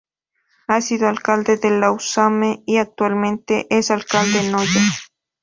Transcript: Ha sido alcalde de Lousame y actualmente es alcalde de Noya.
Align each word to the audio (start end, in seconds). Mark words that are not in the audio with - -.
Ha 0.65 0.81
sido 0.81 1.07
alcalde 1.07 1.57
de 1.57 1.69
Lousame 1.69 2.63
y 2.65 2.77
actualmente 2.77 3.67
es 3.69 3.91
alcalde 3.91 4.41
de 4.45 4.49
Noya. 4.51 4.81